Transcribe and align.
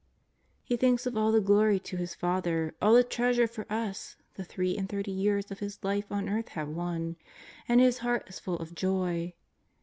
lie 0.67 0.75
thinks 0.75 1.05
of 1.05 1.15
all 1.15 1.31
the 1.31 1.39
glorj 1.39 1.83
to 1.83 1.95
His 1.95 2.15
Father, 2.15 2.73
all 2.81 2.95
the 2.95 3.03
treasure 3.03 3.45
for 3.45 3.71
ns, 3.71 4.15
the 4.33 4.43
three 4.43 4.75
and 4.75 4.89
thirty 4.89 5.11
years 5.11 5.51
of 5.51 5.59
His 5.59 5.77
Life 5.83 6.11
on 6.11 6.27
earth 6.27 6.47
have 6.57 6.69
won, 6.69 7.17
and 7.69 7.79
His 7.79 7.99
Heart 7.99 8.27
is 8.27 8.39
full 8.39 8.57
of 8.57 8.73
joy. 8.73 9.35